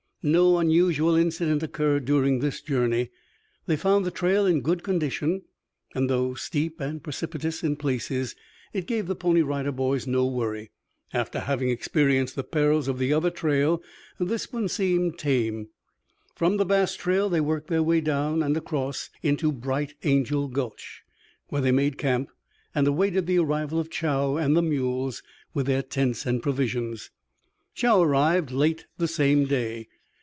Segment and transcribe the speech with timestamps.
[0.23, 3.09] No unusual incident occurred during this journey.
[3.65, 5.41] They found the trail in good condition,
[5.95, 8.35] and though steep and precipitous in places,
[8.71, 10.69] it gave the Pony Rider Boys no worry.
[11.11, 13.81] After having experienced the perils of the other trail,
[14.19, 15.69] this one seemed tame.
[16.35, 21.01] From Bass Trail they worked their way down and across into Bright Angel Gulch,
[21.49, 22.29] where they made camp
[22.75, 25.23] and awaited the arrival of Chow and the mules
[25.55, 27.09] with their tents and provisions.
[27.73, 29.87] Chow arrived late the same day.